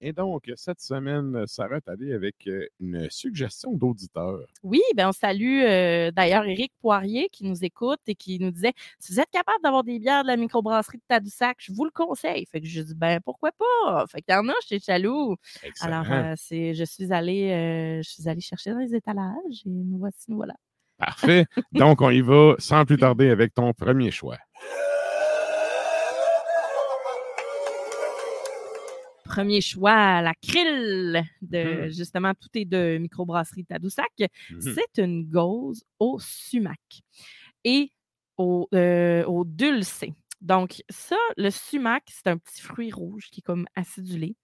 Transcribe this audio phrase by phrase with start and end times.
[0.00, 2.48] Et donc, cette semaine, Sarah est allée avec
[2.80, 4.40] une suggestion d'auditeur.
[4.62, 8.72] Oui, ben on salue euh, d'ailleurs Éric Poirier qui nous écoute et qui nous disait
[8.98, 11.90] si vous êtes capable d'avoir des bières de la microbrasserie de Tadoussac, je vous le
[11.90, 12.46] conseille.
[12.46, 14.04] Fait que je dis ben pourquoi pas?
[14.06, 15.36] Fait qu'il y en a chez Chaloux.
[15.62, 16.02] Excellent.
[16.02, 19.70] Alors euh, c'est je suis allée euh, je suis allée chercher dans les étalages et
[19.70, 20.54] nous voici nous voilà.
[20.98, 21.46] Parfait.
[21.72, 24.38] Donc, on y va sans plus tarder avec ton premier choix.
[29.36, 31.90] Premier choix, la krill de Mhm.
[31.90, 34.06] justement tout est de microbrasserie Tadoussac.
[34.50, 34.60] Mhm.
[34.60, 36.80] C'est une gauze au sumac
[37.62, 37.90] et
[38.38, 40.14] au, euh, au dulcé.
[40.40, 44.36] Donc, ça, le sumac, c'est un petit fruit rouge qui est comme acidulé.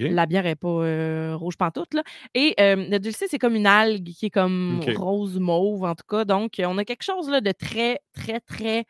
[0.00, 1.94] La bière n'est pas euh, rouge pantoute.
[1.94, 2.02] Là.
[2.34, 6.06] Et euh, le dulcé, c'est comme une algue qui est comme rose mauve, en tout
[6.08, 6.24] cas.
[6.24, 8.84] Donc, on a quelque chose là, de très, très, très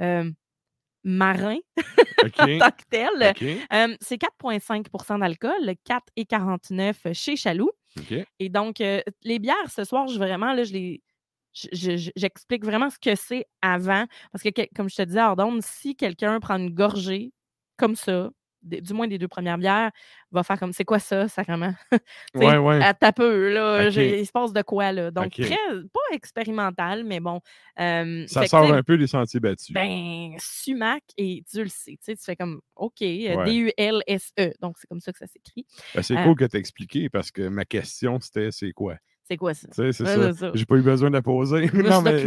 [0.00, 0.30] euh,
[1.08, 1.56] marin
[2.24, 2.38] OK.
[2.40, 3.32] en tant que tel.
[3.72, 5.52] Euh, c'est 4,5% d'alcool,
[5.88, 7.70] 4,49 chez Chaloux.
[8.38, 11.02] Et donc, euh, les bières, ce soir, je vraiment, là, je les.
[11.54, 14.04] je- je- je- J'explique vraiment ce que c'est avant.
[14.32, 17.32] Parce que, comme je te disais, Ardonne, si quelqu'un prend une gorgée
[17.78, 18.30] comme ça,
[18.66, 19.90] du moins des deux premières bières,
[20.30, 21.72] va faire comme c'est quoi ça, sacrément?
[22.34, 22.82] Tu Ouais, ouais.
[22.82, 23.88] À ta peu, là.
[23.88, 25.10] Il se passe de quoi, là?
[25.10, 25.48] Donc, très,
[25.92, 27.40] pas expérimental, mais bon.
[27.80, 29.72] euh, Ça sort tu un peu des sentiers battus.
[29.72, 31.92] ben, sumac et dulcé.
[31.92, 33.44] Tu sais, tu fais comme, OK, euh, Ouais.
[33.44, 34.52] D-U-L-S-E.
[34.60, 35.66] Donc, c'est comme ça que ça s'écrit.
[35.94, 38.96] Ben, c'est euh, cool que tu expliqué parce que ma question, c'était c'est quoi?
[39.28, 39.66] C'est quoi ça?
[39.72, 40.50] C'est Ouais, ça.
[40.54, 41.66] J'ai pas eu besoin de la poser.
[41.66, 42.26] Je non, mais,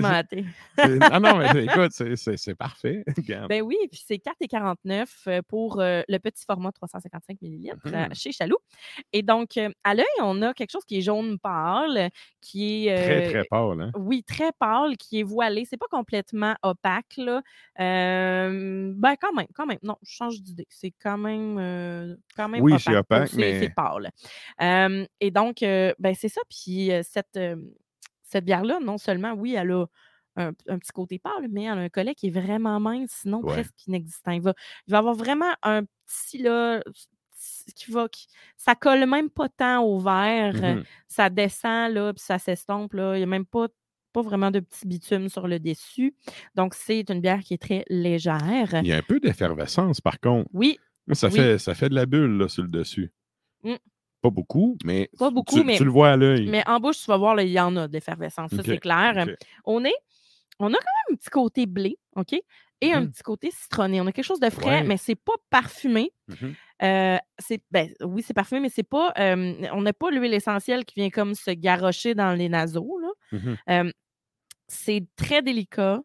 [1.12, 3.04] ah non, mais écoute, c'est- parfait.
[3.50, 8.14] Ben oui, puis c'est 4,49 euh, pour euh, le petit format 355 ml Mhm.
[8.16, 8.58] chez Chaloux.
[9.14, 12.10] Et donc, euh, à l'œil, on a quelque chose qui est jaune pâle,
[12.42, 12.96] qui est.
[12.96, 13.81] Très, euh, très pâle.
[13.81, 13.92] Hein?
[13.98, 15.66] Oui, très pâle, qui est voilé.
[15.66, 17.42] C'est pas complètement opaque, là.
[17.80, 19.80] Euh, ben, quand même, quand même.
[19.84, 20.68] Non, je change d'idée.
[20.70, 22.81] C'est quand même, euh, quand même Oui, opaque.
[22.84, 24.12] c'est opaque, C'est- mais- C'est pâle.
[24.62, 26.42] Euh, et donc, euh, ben, c'est ça.
[26.50, 27.39] Puis, cette,
[28.23, 29.85] cette bière-là, non seulement, oui, elle a
[30.35, 33.41] un, un petit côté pâle, mais elle a un collet qui est vraiment mince, sinon
[33.41, 33.53] Ouais.
[33.53, 34.31] presque inexistant.
[34.31, 34.53] Il va,
[34.88, 36.81] il va avoir vraiment un petit, là,
[37.75, 38.27] qui va, qui-
[38.57, 40.53] ça colle même pas tant au verre.
[40.55, 40.83] Mhm.
[41.07, 43.16] Ça descend, là, puis ça s'estompe, là.
[43.16, 43.67] Il n'y a même pas,
[44.13, 46.16] pas vraiment de petit bitume sur le dessus.
[46.56, 48.69] Donc, c'est une bière qui est très légère.
[48.81, 50.50] Il y a un peu d'effervescence, par contre.
[50.53, 50.79] Oui,
[51.13, 51.33] Ça, Oui.
[51.35, 53.11] fait, ça fait de la bulle là, sur le dessus.
[53.63, 53.75] Mm.
[54.22, 56.47] Pas beaucoup, mais, Pas tu- beaucoup, tu, mais- tu le vois à l'œil.
[56.47, 59.25] mais en bouche, tu vas voir, il y en a de l'effervescence, ça, c'est clair.
[59.66, 59.94] On est,
[60.59, 62.34] on a quand même un petit côté blé, OK?
[62.81, 63.12] Et un Mhm.
[63.12, 64.00] petit côté citronné.
[64.02, 64.84] On a quelque chose de frais, Ouais.
[64.84, 66.12] mais c'est pas parfumé.
[66.30, 66.53] Mhm.
[66.81, 69.12] Euh, c'est, ben, oui, c'est parfumé, mais c'est pas.
[69.19, 72.97] euh, on n'a pas l'huile essentielle qui vient comme se garrocher dans les naseaux.
[73.00, 73.09] Là.
[73.34, 73.57] Mhm.
[73.69, 73.91] Euh,
[74.68, 76.01] c'est très délicat.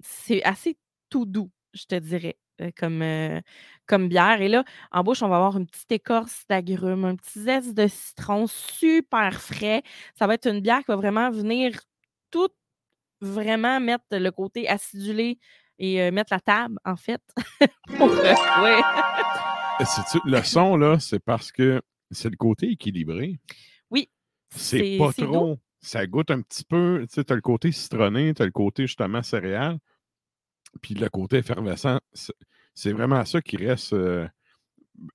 [0.00, 0.76] c'est assez
[1.10, 2.36] tout doux, je te dirais,
[2.78, 3.40] comme, euh,
[3.86, 4.40] comme bière.
[4.40, 7.86] Et là, en bouche, on va avoir une petite écorce d'agrumes, un petit zeste de
[7.86, 9.82] citron super frais.
[10.14, 11.80] Ça va être une bière qui va vraiment venir
[12.30, 12.50] tout
[13.20, 15.38] vraiment mettre le côté acidulé
[15.78, 17.20] et euh, mettre la table, en fait.
[17.96, 18.80] pour, euh, ouais.
[20.24, 23.38] Le son, là, c'est parce que c'est le côté équilibré?
[23.90, 24.08] Oui.
[24.50, 25.32] C'est pas doux.
[25.32, 25.58] trop.
[25.80, 27.04] Ça goûte un petit peu.
[27.08, 29.78] Tu sais, as le côté citronné, tu as le côté justement céréal.
[30.82, 33.92] Puis le côté effervescent, c'est- vraiment ça qui reste.
[33.92, 34.26] euh,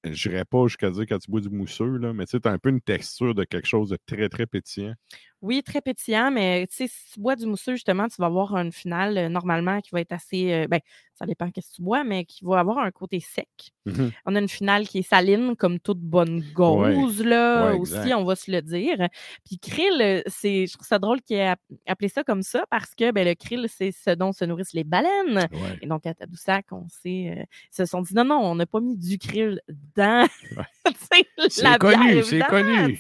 [0.03, 2.57] je n'irais pas jusqu'à dire quand tu bois du mousseux, mais tu sais, as un
[2.59, 4.93] peu une texture de quelque chose de très, très pétillant.
[5.41, 8.55] Oui, très pétillant, mais tu sais, si tu bois du mousseux, justement, tu vas avoir
[8.57, 10.51] une finale euh, normalement qui va être assez.
[10.51, 10.79] euh, ben,
[11.15, 13.47] ça dépend qu'est-ce que tu bois, mais qui va avoir un côté sec.
[13.85, 14.11] Mhm.
[14.25, 18.23] On a une finale qui est saline, comme toute bonne gauze, là, Ouais, aussi, on
[18.23, 18.97] va se le dire.
[19.45, 22.63] Puis krill, euh, c'est, je trouve ça drôle qu'il ait app- appelé ça comme ça
[22.69, 25.47] parce que ben, le krill, c'est ce dont se nourrissent les baleines.
[25.51, 25.79] Ouais.
[25.81, 27.43] Et donc, à Tadoussac, on sait, euh,
[27.73, 29.59] ils se sont dit non, non, on n'a pas mis du krill
[29.95, 30.25] dans
[31.49, 32.99] C'est connu, c'est connu.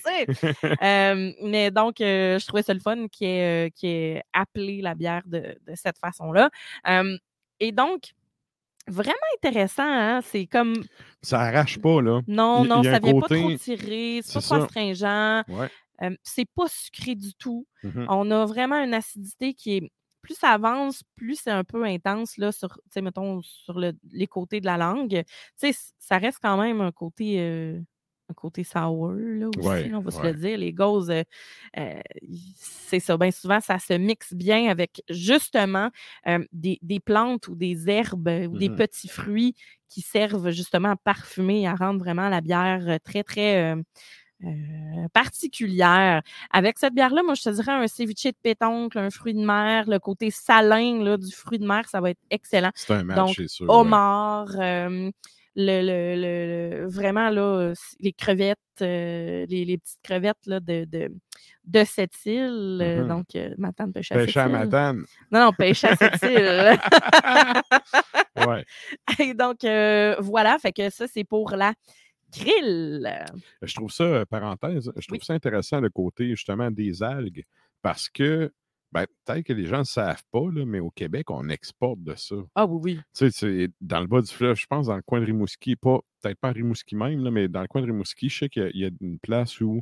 [1.43, 2.01] mais donc,
[2.37, 5.97] je trouvais ça le fun qui est, qui est appelé la bière de, de cette
[5.97, 6.49] façon-là.
[6.87, 7.17] Euh,
[7.59, 8.11] et donc,
[8.87, 10.21] vraiment intéressant, hein?
[10.21, 10.73] C'est comme,
[11.21, 12.21] Ça arrache pas, là.
[12.27, 15.69] non, non, ça vient pas trop tirer, c'est pas trop astringent, Ouais.
[16.03, 17.65] euh, c'est pas sucré du tout.
[17.83, 18.05] Mhm.
[18.09, 19.91] On a vraiment une acidité qui est.
[20.21, 23.93] Plus ça avance, plus c'est un peu intense, là, sur, tu sais, mettons, sur le-
[24.11, 25.09] les côtés de la langue.
[25.23, 25.23] Tu
[25.55, 27.79] sais, c- ça reste quand même un côté, euh,
[28.29, 30.57] un côté sour, là, aussi, Ouais, on va se le dire.
[30.57, 31.23] Les gauzes, euh,
[31.77, 31.99] euh,
[32.55, 33.17] c'est ça.
[33.17, 35.89] Bien souvent, ça se mixe bien avec, justement,
[36.27, 38.75] euh, des, des plantes ou des herbes euh, ou des Mhm.
[38.75, 39.55] petits fruits
[39.89, 43.75] qui servent, justement, à parfumer, à rendre vraiment la bière très, très...
[45.13, 46.21] particulière.
[46.51, 49.85] Avec cette bière-là, moi, je te dirais un ceviche de pétoncle, un fruit de mer,
[49.89, 52.71] le côté salin là, du fruit de mer, ça va être excellent.
[52.75, 53.69] C'est un match, c'est sûr.
[53.69, 54.47] Homard,
[55.61, 61.11] le, le- le- vraiment, là, les crevettes, euh, les, les petites crevettes là, de, de,
[61.65, 62.79] de cette île.
[62.81, 63.07] euh, Mhm.
[63.09, 64.51] Donc, euh, ma tante pêche à Pêche à île.
[64.53, 65.03] Matane.
[65.31, 66.79] Non, non, pêche à cette île.
[68.47, 68.63] Ouais.
[69.19, 71.73] Et donc, euh, voilà, fait que ça, c'est pour la
[72.31, 73.09] krill.
[73.61, 75.25] Je trouve ça, parenthèse, je trouve Oui.
[75.25, 77.43] ça intéressant le côté justement des algues
[77.81, 78.51] parce que
[78.91, 82.15] ben, peut-être que les gens ne savent pas, là, mais au Québec, on exporte de
[82.15, 82.35] ça.
[82.55, 82.95] Ah oui, oui.
[83.15, 85.75] Tu sais, c'est dans le bas du fleuve, je pense, dans le coin de Rimouski,
[85.75, 88.49] pas, peut-être pas à Rimouski même, là, mais dans le coin de Rimouski, je sais
[88.49, 89.81] qu'il y a- il y, a une place où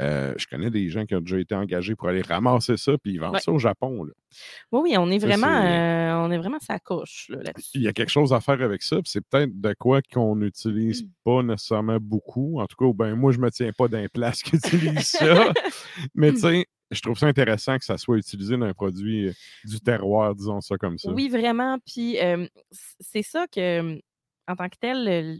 [0.00, 3.12] euh, je connais des gens qui ont déjà été engagés pour aller ramasser ça, puis
[3.12, 3.40] ils vendent Ouais.
[3.40, 4.04] ça au Japon.
[4.04, 4.12] là.
[4.72, 7.72] Oui, oui, on est vraiment, c'est- euh, on est vraiment sa coche là, là-dessus.
[7.74, 10.34] Il y a quelque chose à faire avec ça, puis c'est peut-être de quoi qu'on
[10.36, 12.58] n'utilise pas nécessairement beaucoup.
[12.58, 14.56] En tout cas, ben, moi, je me tiens pas d'un place qui
[15.00, 15.52] utilise ça.
[16.14, 19.32] Mais tu sais, je trouve ça intéressant que ça soit utilisé dans un produit euh,
[19.64, 21.10] du terroir, disons ça comme ça.
[21.10, 21.78] Oui, vraiment.
[21.86, 22.46] Puis euh,
[23.00, 23.98] c'est ça que,
[24.48, 25.36] en tant que tel, euh,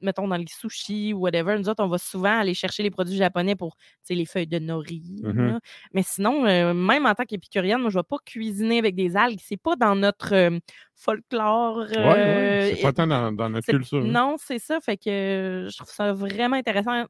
[0.00, 3.16] mettons dans les sushis ou whatever, nous autres, on va souvent aller chercher les produits
[3.16, 3.76] japonais pour
[4.10, 5.02] les feuilles de nori.
[5.22, 5.46] Mhm.
[5.52, 5.60] là.
[5.92, 9.16] Mais sinon, euh, même en tant qu'épicurienne, moi, je ne vais pas cuisiner avec des
[9.16, 9.38] algues.
[9.42, 10.58] C'est pas dans notre euh,
[10.94, 11.86] folklore.
[11.90, 13.98] Ouais, euh, c'est pas tant dans, dans notre culture.
[14.02, 14.08] hein.
[14.08, 14.80] Non, c'est ça.
[14.80, 17.04] Fait que je trouve ça vraiment intéressant.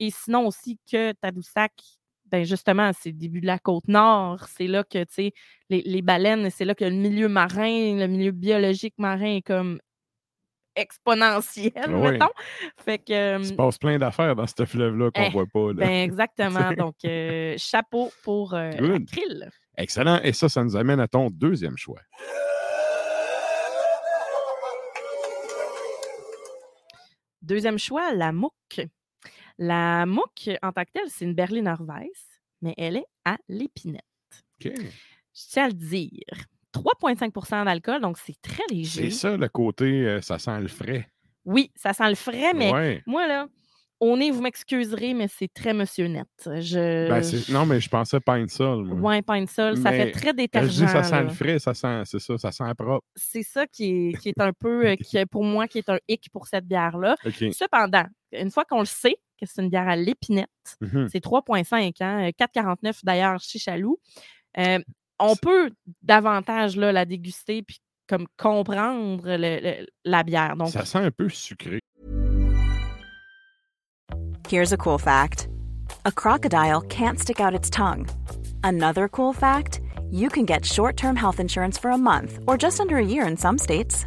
[0.00, 1.72] Et sinon aussi que Tadoussac,
[2.30, 4.44] ben justement, c'est le début de la côte nord.
[4.56, 5.32] C'est là que, tu sais,
[5.70, 9.80] les, les baleines, c'est là que le milieu marin, le milieu biologique marin est comme
[10.76, 12.12] exponentiel, Oui.
[12.12, 12.28] mettons.
[12.84, 13.38] Fait que.
[13.38, 15.68] Il se passe plein d'affaires dans ce fleuve-là qu'on Eh, voit pas.
[15.68, 15.74] là.
[15.86, 16.72] Ben exactement.
[16.76, 18.70] Donc, euh, chapeau pour euh,
[19.10, 19.50] krill.
[19.76, 20.20] Excellent.
[20.22, 22.00] Et ça, ça nous amène à ton deuxième choix.
[27.42, 28.52] Deuxième choix, la mouque.
[29.58, 34.02] La mouque, en tant que telle, c'est une Berliner Weiss, mais elle est à l'épinette.
[34.64, 34.72] OK.
[34.76, 36.10] Je tiens à le dire.
[36.74, 39.10] 3,5% d'alcool, donc c'est très léger.
[39.10, 41.08] C'est ça le côté, euh, ça sent le frais.
[41.44, 43.02] Oui, ça sent le frais, mais Ouais.
[43.06, 43.48] moi, là,
[44.00, 46.28] au nez, vous m'excuserez, mais c'est très monsieur net.
[46.44, 47.08] Je...
[47.08, 48.88] Ben, non, mais je pensais Pine Sol.
[49.26, 49.76] pas une seule.
[49.78, 50.68] Ça fait très Quand je détergent.
[50.68, 51.22] dis ça sent là.
[51.22, 53.04] le frais, ça sent, c'est ça, ça sent propre.
[53.16, 55.88] C'est ça qui est, qui est un peu, euh, qui est pour moi, qui est
[55.88, 57.16] un hic pour cette bière-là.
[57.52, 59.16] Cependant, une fois qu'on le sait,
[59.46, 60.48] c'est une bière à l'épinette,
[60.80, 61.08] Mhm.
[61.10, 63.98] c'est 3,5, hein, 4,49 d'ailleurs chez Chaloux.
[64.58, 64.78] Euh,
[65.18, 65.70] on peut
[66.02, 70.56] davantage là, la déguster puis comme comprendre le- le- la bière.
[70.56, 71.80] Donc, Ça sent un peu sucré.
[74.50, 75.48] Here's a cool fact
[76.04, 78.06] a crocodile can't stick out its tongue.
[78.62, 82.80] Another cool fact you can get short term health insurance for a month or just
[82.80, 84.06] under a year in some states.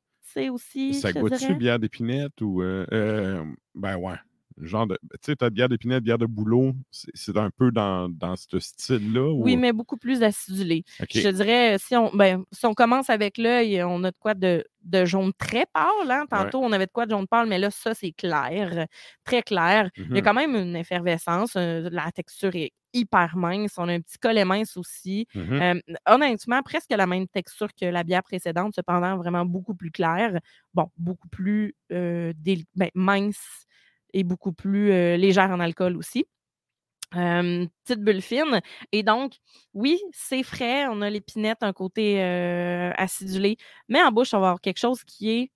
[0.49, 2.61] aussi, Ça goûte-tu bière d'épinette ou.
[2.61, 3.43] euh, euh,
[3.75, 4.15] ben ouais.
[4.57, 4.99] Genre de.
[5.13, 9.31] Tu sais, ta bière d'épinette, bière de boulot, c'est un peu dans, dans ce style-là.
[9.33, 10.83] Oui, ou- mais beaucoup plus acidulé.
[11.09, 14.33] Je te dirais, si on, ben, si on commence avec l'œil, on a de quoi
[14.33, 16.11] de, de jaune très pâle.
[16.11, 16.25] Hein?
[16.29, 18.85] Tantôt, on avait de quoi de jaune pâle, mais là, ça, c'est clair,
[19.23, 19.89] très clair.
[19.97, 20.21] Il y a Mhm.
[20.21, 21.53] quand même une effervescence.
[21.55, 23.73] euh, la texture est hyper mince.
[23.77, 25.27] On a un petit collet mince aussi.
[25.35, 30.39] Euh, honnêtement, presque la même texture que la bière précédente, cependant vraiment beaucoup plus claire.
[30.73, 32.33] Bon, beaucoup plus euh,
[32.75, 33.65] ben, mince
[34.13, 36.25] et beaucoup plus euh, légère en alcool aussi.
[37.15, 38.61] Euh, petite bulle fine.
[38.91, 39.33] Et donc,
[39.73, 40.87] oui, c'est frais.
[40.87, 43.57] On a l'épinette, un côté euh, acidulé.
[43.89, 45.51] Mais en bouche, on va avoir quelque chose qui est.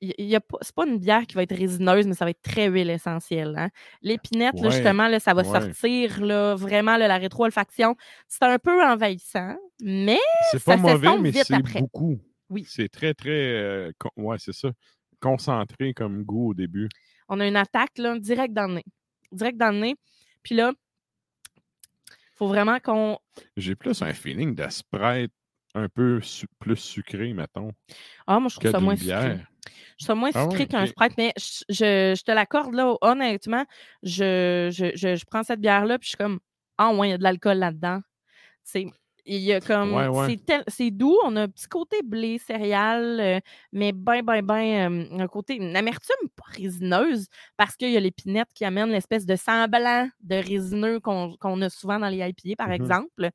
[0.00, 2.40] Y a pas, c'est pas une bière qui va être résineuse, mais ça va être
[2.42, 3.54] très huile essentielle.
[3.56, 3.68] hein.
[4.00, 5.60] L'épinette, là, justement, là, ça va ouais.
[5.60, 7.96] sortir là, vraiment là, la rétro-olfaction.
[8.28, 10.18] C'est un peu envahissant, mais
[10.52, 12.18] C'est ça pas mauvais, mais c'est beaucoup.
[12.48, 12.64] Oui.
[12.68, 13.30] C'est très, très.
[13.30, 14.70] euh, ouais, c'est ça.
[15.20, 16.88] Concentré comme goût au début.
[17.28, 18.84] on a une attaque là, direct dans le nez.
[19.32, 19.96] Direct dans le nez.
[20.44, 20.72] Puis là,
[21.56, 23.18] il faut vraiment qu'on.
[23.56, 25.32] J'ai plus un feeling de Sprite
[25.74, 27.72] un peu su- plus sucré, mettons,
[28.26, 29.40] Ah, moi, je trouve ça moins d'une sucré.
[29.98, 30.86] Je ça moins Ah sucré ouais, qu'un.
[30.86, 33.64] Sprite, mais je, je- je te l'accorde, là, honnêtement,
[34.02, 36.38] je, je, je- je prends cette bière-là, puis je suis comme,
[36.78, 38.00] ah, ouais, il y a de l'alcool là-dedans.
[38.62, 38.86] C'est.
[39.30, 39.92] Il y a comme.
[39.92, 40.26] Ouais, ouais.
[40.30, 43.40] C'est tel- C'est doux, on a un petit côté blé, céréales, euh,
[43.72, 45.56] mais ben, ben, ben, euh, un côté.
[45.56, 47.26] Une amertume pas résineuse,
[47.58, 51.68] parce qu'il y a l'épinette qui amène l'espèce de semblant de résineux qu'on qu'on a
[51.68, 52.74] souvent dans les IPA, par Mhm.
[52.74, 53.28] exemple.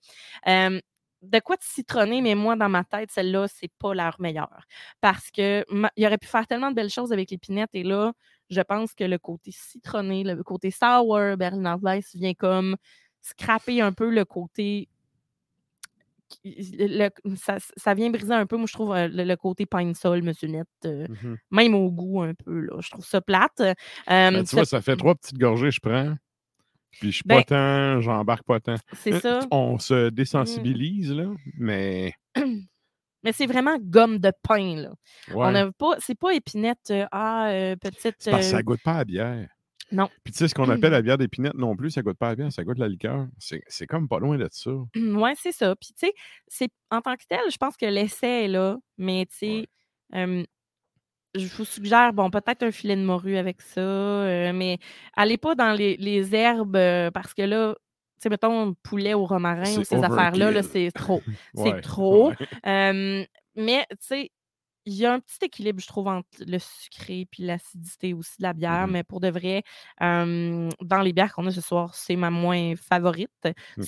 [0.47, 0.79] Euh,
[1.23, 4.65] de quoi de citronné, mais moi, dans ma tête, celle-là, c'est pas leur meilleure.
[5.01, 8.11] Parce que ma- il aurait pu faire tellement de belles choses avec l'épinette, et là,
[8.49, 12.75] je pense que le côté citronné, le côté sour, Berliner Weiss vient comme
[13.21, 14.89] scraper un peu le côté.
[16.43, 19.93] le- ça, ça vient briser un peu, moi, je trouve, euh, le, le côté pine
[19.93, 21.37] sol, Monsieur Net, euh, Mhm.
[21.51, 22.77] même au goût un peu, là.
[22.81, 23.59] Je trouve ça plate.
[23.61, 23.75] Euh,
[24.07, 26.15] Ben, tu vois, ça fait trois petites gorgées, je prends.
[26.99, 28.75] Puis je suis Ben, pas tant, j'embarque pas tant.
[28.93, 29.39] c'est Euh, ça.
[29.51, 31.25] On se désensibilise, là,
[31.57, 32.13] mais.
[33.25, 34.89] Mais c'est vraiment gomme de pain, là.
[35.29, 35.45] Ouais.
[35.47, 38.15] On n'a pas, c'est pas épinette, euh, ah, euh, petite.
[38.19, 39.47] C'est parce que ça goûte pas à bière.
[39.93, 40.09] Non.
[40.23, 42.35] Puis tu sais, ce qu'on appelle la bière d'épinette non plus, ça goûte pas à
[42.35, 43.27] bière, ça goûte la liqueur.
[43.37, 44.71] C'est c'est comme pas loin de ça.
[44.95, 45.73] Ouais, c'est ça.
[45.77, 46.09] Puis, tu
[46.49, 49.67] sais, en tant que tel, je pense que l'essai est là, mais tu sais,
[50.15, 50.43] euh,
[51.35, 54.77] je vous suggère, bon, peut-être un filet de morue avec ça, euh, mais
[55.15, 57.81] allez pas dans les, les herbes euh, parce que là, tu
[58.23, 61.21] sais, mettons, poulet au romarin ou ces affaires-là, là, c'est trop.
[61.55, 62.29] Ouais, C'est trop.
[62.29, 62.35] ouais.
[62.67, 63.25] Euh,
[63.55, 64.31] mais, tu sais,
[64.85, 68.43] il y a un petit équilibre, je trouve, entre le sucré puis l'acidité aussi de
[68.43, 68.91] la bière, Mhm.
[68.93, 69.63] mais pour de vrai,
[70.01, 73.29] euh, dans les bières qu'on a ce soir, c'est ma moins favorite.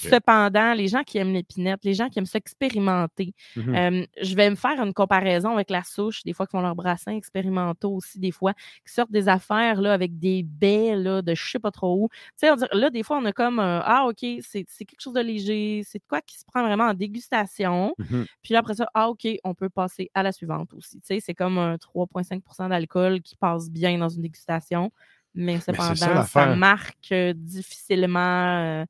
[0.09, 4.55] Cependant, les gens qui aiment l'épinette, les gens qui aiment s'expérimenter, euh, je vais me
[4.55, 8.31] faire une comparaison avec la souche, des fois qui font leurs brassins expérimentaux aussi, des
[8.31, 8.53] fois
[8.85, 12.09] qui sortent des affaires là, avec des baies là, de je sais pas trop où.
[12.09, 15.01] Tu sais, on dirait- là, des fois, on a comme euh, Ah, OK, c'est quelque
[15.01, 17.93] chose de léger, c'est de quoi qui se prend vraiment en dégustation.
[17.97, 18.25] Mhm.
[18.41, 20.84] Puis là, après ça, ah, OK, on peut passer à la suivante aussi.
[21.01, 24.91] C'est comme un 3,5% d'alcool qui passe bien dans une dégustation.
[25.33, 28.81] Mais cependant, ça marque euh, difficilement.
[28.81, 28.85] euh,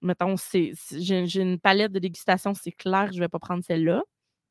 [0.00, 4.02] mettons, j'ai, une palette de dégustation, c'est clair, je ne vais pas prendre celle-là.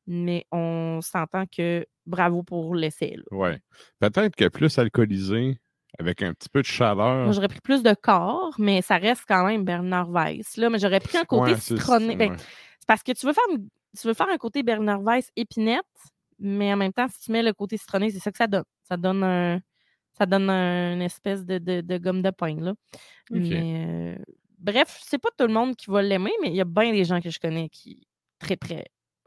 [0.06, 3.16] Mais on s'entend que bravo pour l'essai.
[3.30, 3.58] Ouais.
[4.00, 5.58] Peut-être que plus alcoolisé,
[5.98, 7.24] avec un petit peu de chaleur.
[7.24, 10.56] Moi, j'aurais pris plus de corps, mais ça reste quand même Bernard Weiss.
[10.56, 12.16] Là, mais j'aurais pris un côté Ouais, citronné.
[12.16, 12.36] Ben, ouais.
[12.80, 15.84] C'est parce que tu veux faire, tu veux faire un côté Bernard Weiss épinette,
[16.38, 18.64] mais en même temps, si tu mets le côté citronné, c'est ça que ça donne.
[18.82, 19.60] Ça donne un,
[20.12, 22.56] ça donne un- une espèce de, de- de gomme de pain.
[22.60, 22.74] Là.
[23.30, 24.22] Mais, euh,
[24.58, 27.04] bref, c'est pas tout le monde qui va l'aimer, mais il y a bien des
[27.04, 28.06] gens que je connais qui
[28.38, 28.58] très.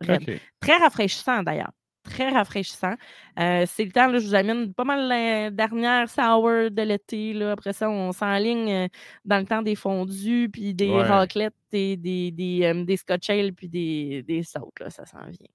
[0.07, 0.29] OK.
[0.59, 1.71] Très rafraîchissant d'ailleurs.
[2.03, 2.93] Très rafraîchissant.
[3.39, 7.33] Euh, c'est le temps, là, je vous amène pas mal la dernière sour de l'été.
[7.33, 7.51] là.
[7.51, 8.87] Après ça, on s'enligne euh,
[9.25, 11.03] dans le temps des fondus, puis des Ouais.
[11.03, 14.79] raclettes, et des, des, euh, des scotch ale, puis des, des sautes.
[14.79, 15.47] Là, ça s'en vient.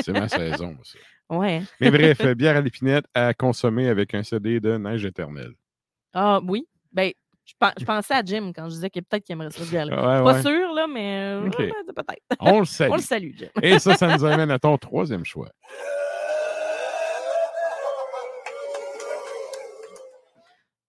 [0.00, 0.98] C'est ma saison, ça.
[1.30, 1.62] Ouais.
[1.80, 5.54] Mais bref, euh, bière à l'épinette à consommer avec un CD de Neige éternelle.
[6.12, 6.66] Ah oui.
[6.92, 7.10] Ben,
[7.46, 9.86] je, pen- je pensais à Jim quand je disais que peut-être qu'il aimerait ça bien
[9.86, 9.96] là.
[9.96, 10.42] Ouais, Pas ouais.
[10.42, 11.50] sûr, là, mais euh, ouais,
[11.86, 12.22] peut-être.
[12.38, 12.90] On le salue.
[12.90, 13.48] On le salue, Jim.
[13.62, 15.48] Et ça, ça nous amène à ton troisième choix.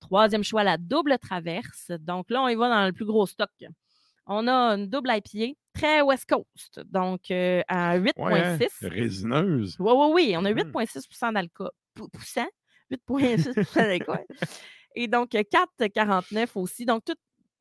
[0.02, 1.92] Troisième choix, la double traverse.
[2.00, 3.50] Donc là, on y va dans le plus gros stock.
[4.28, 8.14] On a une double IPA, très West Coast, donc euh, à 8,6.
[8.22, 8.58] Ouais, hein?
[8.82, 9.76] Résineuse.
[9.80, 10.36] Oui, oui, oui.
[10.38, 10.58] On a Mhm.
[10.72, 11.72] 8,6% d'alcool.
[11.94, 12.48] Pou- Poussant?
[12.92, 14.26] 8,6% d'alcool.
[14.96, 16.86] Et donc, euh, 4,49 aussi.
[16.86, 17.16] Donc, tout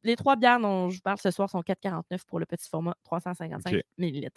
[0.05, 2.95] les trois bières dont je vous parle ce soir sont 4,49 pour le petit format
[3.05, 3.83] 355 OK.
[3.99, 4.31] ml.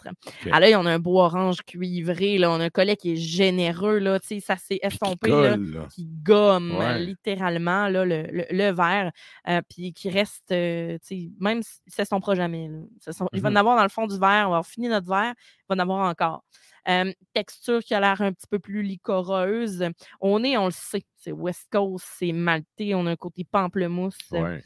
[0.52, 2.38] À l'œil, on a un beau orange cuivré.
[2.38, 3.98] Là, on a un collet qui est généreux.
[3.98, 5.30] Là, tu sais, ça s'est estompé.
[5.30, 5.86] Colle, là.
[5.94, 6.98] qui gomme Ouais.
[7.00, 9.10] littéralement là, le, le- le verre,
[9.48, 12.68] euh, puis qui reste, euh, tu sais, même s'il ne s'estompera jamais.
[12.68, 12.78] là.
[13.00, 13.56] Ça Il va en Mhm.
[13.56, 15.78] avoir dans le fond du verre, on va avoir fini notre verre, il va en
[15.78, 16.44] avoir encore.
[16.88, 19.84] Euh, texture qui a l'air un petit peu plus licoreuse.
[20.20, 24.16] On est, on le sait, c'est West Coast, c'est maltais, on a un côté pamplemousse.
[24.30, 24.62] Ouais.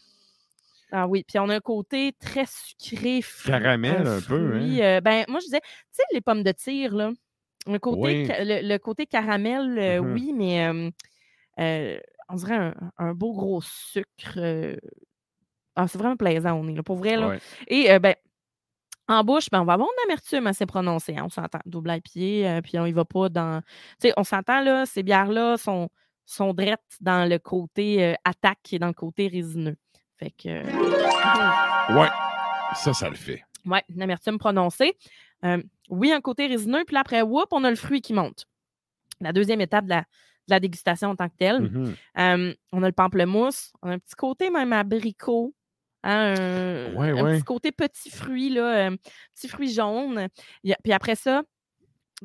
[0.92, 3.22] Ah oui, puis on a un côté très sucré.
[3.22, 4.58] fru- Caramel un peu, hein?
[4.60, 7.10] fruit, euh, ben, moi, je disais, tu sais, les pommes de tir, là,
[7.66, 8.26] le côté, Oui.
[8.26, 10.12] ca- le, le côté caramel, euh, Mhm.
[10.12, 10.90] oui, mais euh,
[11.60, 14.34] euh, on dirait un, un beau gros sucre.
[14.38, 14.76] euh,
[15.76, 17.16] ah, c'est vraiment plaisant, on est là, pour vrai.
[17.16, 17.28] Là.
[17.28, 17.38] Ouais.
[17.68, 18.14] Et euh, ben,
[19.08, 21.16] en bouche, ben, on va avoir une amertume assez prononcée.
[21.16, 21.58] hein, on s'entend.
[21.66, 22.20] Double IPA,
[22.58, 23.60] euh, puis on y va pas dans.
[24.00, 25.88] Tu sais, on s'entend, là, ces bières-là sont,
[26.26, 29.76] sont drettes dans le côté euh, attaque et dans le côté résineux.
[30.20, 30.48] Fait que.
[30.48, 32.08] euh, Ouais.
[32.76, 33.42] Ça, ça le fait.
[33.66, 34.96] Ouais, une amertume prononcée.
[35.44, 38.46] Euh, oui, un côté résineux, puis là, après, whoop, on a le fruit qui monte.
[39.20, 40.04] La deuxième étape de la, de
[40.50, 41.62] la dégustation en tant que telle.
[41.62, 41.94] Mhm.
[42.18, 45.54] Euh, on a le pamplemousse, on a un petit côté même abricot.
[46.04, 47.34] hein, un, Ouais, un ouais.
[47.36, 48.96] petit côté petit fruit, là, euh,
[49.34, 50.28] petit fruit jaune.
[50.62, 51.42] Puis après ça,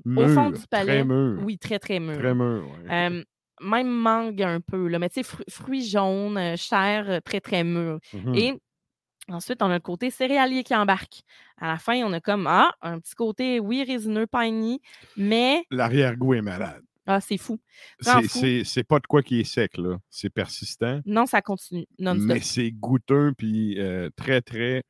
[0.04, 1.42] Mûr, fond du palais, Très mûr.
[1.44, 2.18] oui, très, très mûr.
[2.18, 3.24] Très mûr, ouais.
[3.62, 7.40] Même mangue un peu, là, mais tu sais, fru- fruits jaunes, euh, chair, euh, très,
[7.40, 8.00] très mûr.
[8.14, 8.36] Mhm.
[8.36, 8.54] Et
[9.30, 11.22] ensuite, on a le côté céréalier qui embarque.
[11.58, 14.80] À la fin, on a comme, ah, un petit côté, oui, résineux, piney,
[15.16, 16.82] mais, L'arrière-goût est malade.
[17.08, 17.60] ah, c'est fou.
[18.02, 19.98] C'est- pas de quoi qui est sec, là.
[20.10, 21.86] C'est persistant, Non, ça continue.
[21.98, 22.26] Non-stop.
[22.28, 24.84] mais c'est goûteux, puis euh, très, très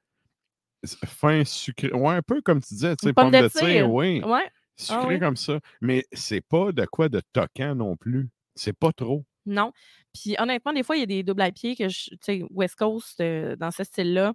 [1.05, 1.91] fin, sucré.
[1.93, 4.21] Ouais, un peu comme tu disais, tu sais, pomme pomme de de tir, oui.
[4.23, 5.19] Ouais, Sucré oui.
[5.19, 5.59] comme ça.
[5.81, 8.27] Mais c'est pas de quoi de toquant non plus.
[8.55, 9.25] C'est pas trop.
[9.45, 9.71] non.
[10.13, 12.43] Puis honnêtement, des fois, il y a des doubles à pied que je, tu sais,
[12.51, 14.33] West Coast, euh, dans ce style-là,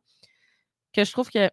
[0.92, 1.48] que je trouve que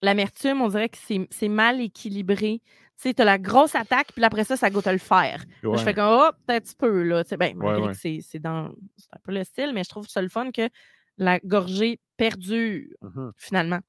[0.00, 0.98] l'amertume, on dirait que
[1.30, 2.60] c'est mal équilibré.
[2.96, 5.44] Tu sais, t'as la grosse attaque, puis après ça, ça goûte le fer.
[5.62, 5.78] Là, Ouais.
[5.78, 7.24] Je fais comme, oh, peut-être un petit peu, là.
[7.24, 7.92] Tu sais, ben, ouais.
[7.94, 8.70] c'est un
[9.24, 10.68] peu le style, mais je trouve ça le fun que
[11.18, 13.32] la gorgée perdure, Mhm.
[13.36, 13.80] finalement.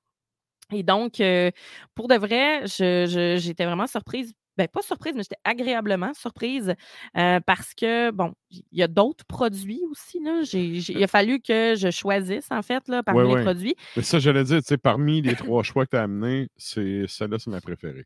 [0.72, 1.51] Et donc, euh,
[1.94, 4.34] pour de vrai, j'étais vraiment surprise.
[4.58, 6.75] Ben, pas surprise, mais j'étais agréablement surprise
[7.18, 10.20] euh, parce que, bon, il y a d'autres produits aussi.
[10.24, 10.44] Là.
[10.53, 13.44] Il a fallu que je choisisse, en fait, là, parmi Ouais, les ouais.
[13.44, 13.75] produits.
[13.98, 17.06] Mais ça, j'allais dire, tu sais, parmi les trois choix que tu as amenés, c'est
[17.08, 18.06] celle-là, c'est ma préférée.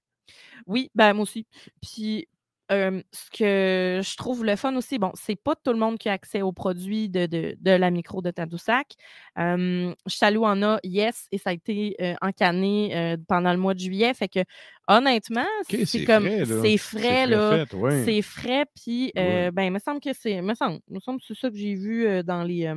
[0.67, 1.45] Oui, ben moi aussi.
[1.82, 2.28] Puis
[2.71, 6.08] euh, ce que je trouve le fun aussi, bon, c'est pas tout le monde qui
[6.10, 8.93] a accès aux produits de, de, de la micro de Tadoussac.
[9.38, 13.79] Euh, Chaloux en a, yes, et ça a été euh, encanné pendant le mois de
[13.79, 14.13] juillet.
[14.13, 14.39] Fait que
[14.88, 16.62] honnêtement, c'est c'est comme frais, là.
[16.62, 17.65] c'est frais, là.
[17.73, 18.03] ouais.
[18.05, 19.51] C'est frais, puis euh, Ouais.
[19.51, 20.41] ben, il me semble que c'est.
[20.41, 22.71] Me semble, me semble c'est ça que j'ai vu dans les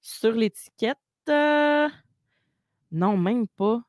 [0.00, 0.98] sur l'étiquette.
[2.92, 3.82] Non, même pas.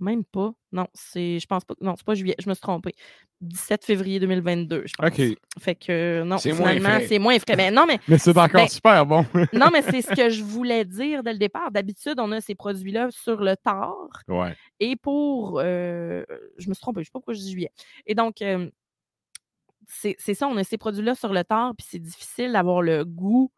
[0.00, 0.52] Même pas.
[0.72, 1.38] Non, c'est.
[1.40, 1.74] Je pense pas.
[1.80, 2.36] Non, c'est pas juillet.
[2.38, 2.94] Je me suis trompée.
[3.40, 5.08] 17 février 2022, je pense.
[5.08, 5.20] OK.
[5.60, 7.54] Fait que non, C'est finalement, c'est moins frais.
[7.56, 9.24] Mais non, mais Mais c'est encore Ben, super bon.
[9.52, 11.70] non, mais c'est ce que je voulais dire dès le départ.
[11.70, 13.94] D'habitude, on a ces produits-là sur le tard.
[14.28, 14.54] ouais.
[14.80, 15.60] Et pour.
[15.62, 16.24] euh,
[16.58, 17.70] je me suis trompée, je ne sais pas pourquoi je dis juillet.
[18.06, 18.68] Et donc, euh,
[19.86, 23.50] c'est ça, on a ces produits-là sur le tard, puis c'est difficile d'avoir le goût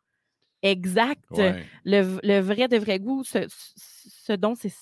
[0.62, 1.64] exact, ouais.
[1.84, 3.72] le, le vrai de vrai goût, ce, ce-
[4.26, 4.72] ce dont c'est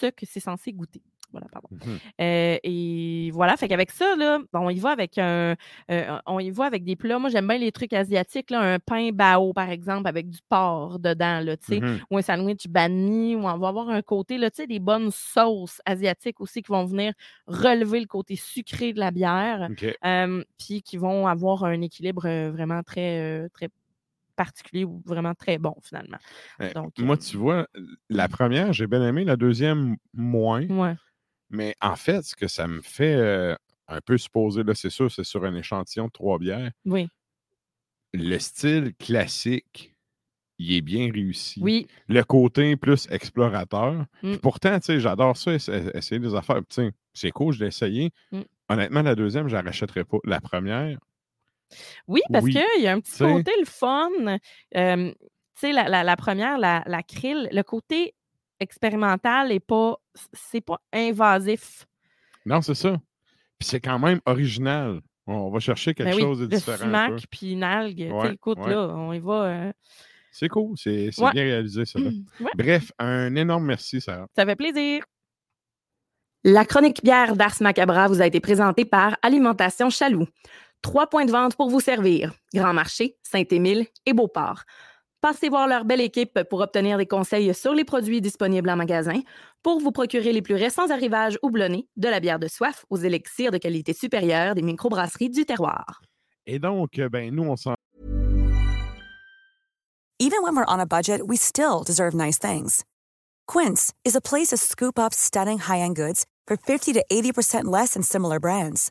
[0.00, 1.02] ce que c'est censé goûter.
[1.32, 1.68] Voilà, pardon.
[1.70, 1.98] Mhm.
[2.20, 5.54] Euh, et voilà, fait qu'avec ça, là, bon, on y va avec un,
[5.90, 7.20] euh, on y va avec des plats.
[7.20, 10.98] Moi, j'aime bien les trucs asiatiques, là, un pain bao, par exemple, avec du porc
[10.98, 12.00] dedans, là, Mhm.
[12.10, 16.40] ou un sandwich banh ou on va avoir un côté, là, des bonnes sauces asiatiques
[16.40, 17.12] aussi qui vont venir
[17.46, 19.68] relever le côté sucré de la bière,
[20.04, 23.68] euh, puis qui vont avoir un équilibre vraiment très, très
[24.44, 26.16] particulier ou vraiment très bon, finalement.
[26.62, 27.66] Euh, Donc, Moi, euh, tu vois,
[28.08, 30.66] la première, j'ai bien aimé, la deuxième, moins.
[30.68, 30.94] Ouais.
[31.50, 33.54] Mais en fait, ce que ça me fait euh,
[33.88, 37.08] un peu supposer, là, c'est sûr, c'est sur un échantillon de trois bières, Oui,
[38.14, 39.94] le style classique,
[40.58, 41.60] il est bien réussi.
[41.62, 44.04] oui, Le côté plus explorateur.
[44.20, 44.38] Puis Mm.
[44.38, 46.60] pourtant, tu sais, j'adore ça, essa- essayer des affaires.
[46.68, 48.10] Tu sais, C'est cool, je l'ai essayé.
[48.32, 48.40] Mm.
[48.68, 50.18] Honnêtement, la deuxième, je la rachèterais pas.
[50.24, 50.98] La première,
[52.08, 54.08] oui, parce Oui, qu'il y a un petit côté le fun.
[54.76, 55.16] euh, tu
[55.54, 58.14] sais, la, la- la première, la, la krill, le côté
[58.60, 59.96] expérimental est pas,
[60.32, 61.86] c'est pas invasif.
[62.46, 62.96] non, c'est ça.
[63.58, 65.00] Puis c'est quand même original.
[65.26, 66.92] On va chercher quelque Ben oui, chose de différent.
[66.94, 67.16] un peu.
[67.30, 67.96] puis une algue.
[67.98, 68.70] tu sais, Ouais, écoute, ouais.
[68.70, 69.44] là, on y va.
[69.44, 69.72] euh,
[70.32, 71.30] C'est cool, c'est Ouais.
[71.32, 71.98] bien réalisé, ça.
[72.00, 72.12] ouais,
[72.54, 74.26] Bref, un énorme merci, Sarah.
[74.34, 75.04] ça fait plaisir.
[76.42, 80.26] La chronique bière d'Ars Macabra vous a été présentée par Alimentation Chaloux.
[80.82, 82.32] Trois points de vente pour vous servir.
[82.54, 84.62] Grand Marché, Saint-Émile et Beauport.
[85.20, 89.20] Passez voir leur belle équipe pour obtenir des conseils sur les produits disponibles en magasin,
[89.62, 93.50] pour vous procurer les plus récents arrivages houblonnés, de la bière de soif aux élixirs
[93.50, 96.00] de qualité supérieure des microbrasseries du terroir.
[96.46, 97.74] Et donc, euh, ben, nous, on s'en
[100.18, 102.84] Even when we're on a budget, we still deserve nice things.
[103.46, 107.94] Quince is a place to scoop up stunning high-end goods for 50 to 80% less
[107.94, 108.90] than similar brands.